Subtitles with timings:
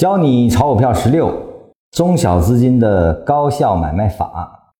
[0.00, 1.30] 教你炒股票十六
[1.90, 4.74] 中小资金的高效买卖法。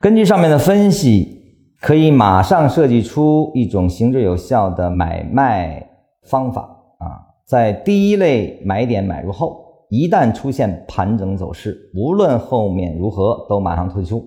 [0.00, 5.86] 根据上面的分析，可以马上设计出一种行之有效的买卖
[6.22, 6.62] 方法
[6.98, 7.36] 啊！
[7.44, 14.26] 在第一类买点买入后，一旦出现盘整走势，无论后面如何，都马上退出。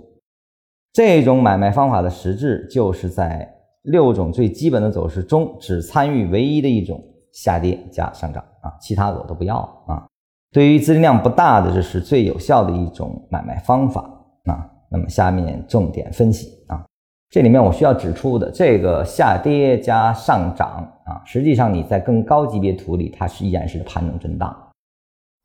[0.94, 7.04] 这种买卖方法的实质，就是在六种最基本的走势中，只参与唯一的一种。
[7.42, 10.06] 下跌加上涨啊，其他的我都不要啊。
[10.52, 14.02] 对于资金量不大的，这是最有效的一种买卖方法
[14.44, 14.70] 啊。
[14.90, 16.84] 那么下面重点分析啊，
[17.30, 24.54] 这里面我需要指出的，这个下跌加上涨啊，实际上你在更高级别图里，它是依然是盘中震荡。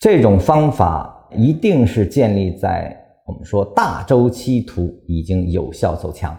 [0.01, 6.33] 这种方法一定是建立在我们说大周期图已经有效走强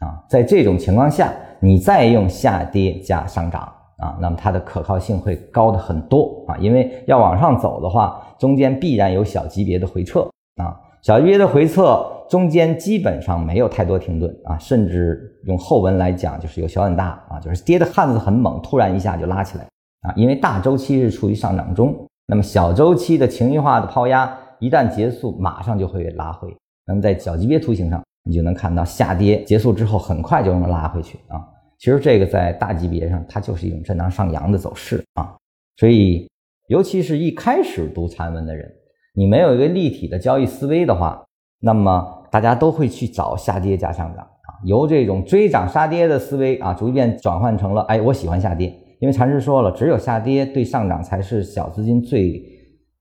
[0.00, 3.72] 啊，在这种情况下，你再用下跌加上涨。
[3.98, 10.20] 啊，那么它的可靠性会高的很多啊，因为要往上走的话，中间必然有小级别的回撤
[10.56, 19.64] 啊，小级别的回撤中间基本上没有太多停顿啊，甚至用后文来讲就是有小很大啊，就是跌的汉子很猛，突然一下就拉起来
[20.02, 21.94] 啊，因为大周期是处于上涨中，
[22.26, 26.54] 那么小周期的情绪化的抛压一旦结束，马上就会拉回，
[26.86, 31.40] 那么在小级别图形上，你就能看到下跌结束之后很快就能拉回去啊。
[31.78, 35.36] 其实这个在大级别上，它就是一种震荡上扬的走势啊，
[35.76, 36.26] 所以
[36.68, 38.66] 尤其是一开始读禅文的人，
[39.14, 41.22] 你没有一个立体的交易思维的话，
[41.60, 48.68] 那么大家都会去找下跌加上涨啊，由这种追涨杀跌的思维啊，逐渐转换成了哎，我喜欢下跌，
[49.00, 52.42] 因为禅师说了，只有下跌对上涨才是小资金最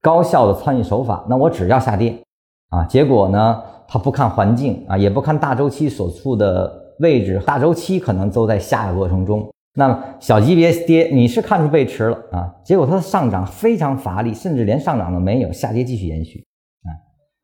[0.01, 2.13] 高效的参与手法，那我只要下跌
[2.71, 6.83] 啊，结果呢，他不看环境啊，也不看大周期所处的。
[6.99, 16.39] 位置大周期可能都在下的过程中，那么小级别跌你是看出背驰了啊，结果它的上涨非常乏力，甚至连上涨都没有，下跌继续延续
[16.83, 16.89] 啊，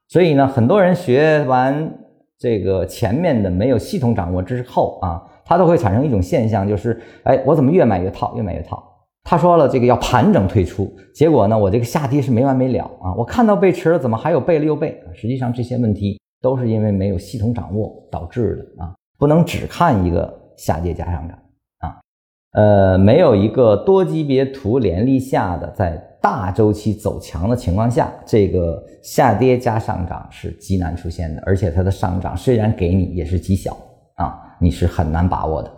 [0.08, 1.94] 所以呢，很多人学完
[2.40, 8.82] 这个前面的没有系统掌握之后啊，他都会产生一种现象，就是哎，我怎么越买越套，越买越套。
[9.24, 15.00] 他说了这个要盘整退出，结果呢，我这个下跌是没完没了啊，我看到背驰了，怎么还有背了又背？
[15.14, 18.96] 实际上这些问题都是因为没有系统掌握导致的啊。
[19.22, 21.38] 不能只看一个下跌加上涨
[21.78, 22.02] 啊，
[22.54, 33.78] 呃，没有一个多级别图连立下的，在大周期走强的情况下，这个下跌加上涨是极难出现的，而且它的上涨虽然给你也是极小
[34.16, 35.72] 啊，你是很难把握的。